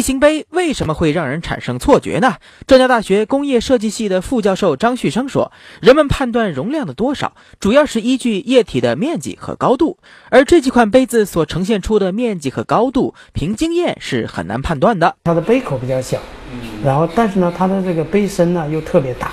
[0.00, 2.36] 异形杯为什么会让人产生错觉呢？
[2.66, 5.52] 浙江大学工业设计系的副教授张旭生说，
[5.82, 9.98] 人们判断容量的多少，主要是依据液体的面积和高度，
[10.30, 15.14] 而这几款杯子所呈现出的面积和高度，凭经验是很难判断的。
[15.24, 16.18] 它的杯口比较小，
[16.82, 19.32] 然后但是呢，它的这个杯身呢又特别大，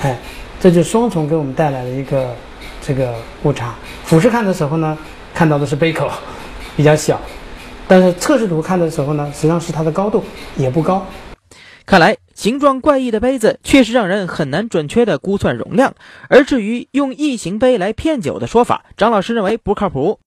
[0.00, 0.18] 哎，
[0.58, 2.34] 这就双重给我们带来了一个
[2.80, 3.74] 这个误差。
[4.06, 4.96] 俯视看的时候呢，
[5.34, 6.10] 看到的是杯口
[6.74, 7.20] 比较小。
[7.86, 10.24] 但是测试图看的时候呢，实际上是它的高度
[10.56, 11.06] 也不高。
[11.86, 15.94] 看来形状怪异的杯子确实让人很难准确的估算容量。
[16.28, 20.18] 而至于用异形杯来骗酒的说法，张老师认为不靠谱。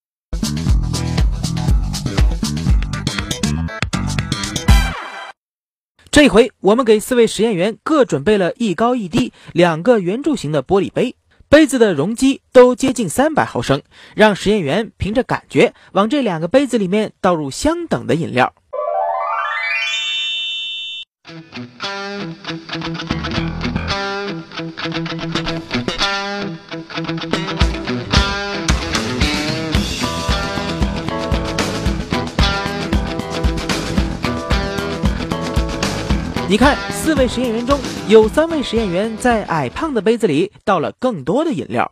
[6.09, 11.16] 这回我们给四位实验员各准备了一高一低两个圆柱形的玻璃杯。
[11.49, 13.81] 杯子的容积都接近三百毫升，
[14.15, 18.53] 让实验员凭着感觉往这两个杯子里面倒入相等的饮料。
[36.49, 41.91] 你看，四位实验员中有三位实验员在矮胖的杯子里倒了更多的饮料，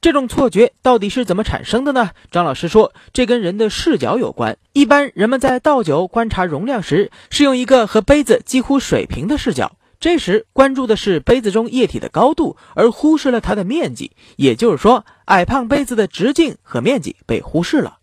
[0.00, 2.10] 这种错觉到底是怎么产生的呢？
[2.32, 4.58] 张老师说，这跟人的视角有关。
[4.72, 14.10] 一般人们在倒酒观察容量时，是用一个和杯子几乎水平的视角，这时关注的是杯子中液体的高度，而忽视了它的面积。
[14.34, 17.98] 也就是说，矮胖杯子的直径和面积被忽视了。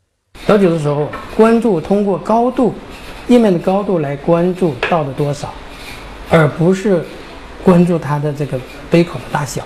[0.48, 2.74] 倒酒的时候，关注通过高度，
[3.28, 5.54] 液面的高度来关注倒的多少。
[6.30, 7.04] 而不是
[7.64, 9.64] 关注它的这个杯口的大小，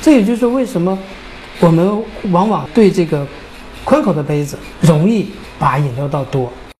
[0.00, 0.98] 这也就是为什么
[1.60, 3.26] 我们往往对这个
[3.84, 6.52] 宽口的杯子容易把饮料倒多。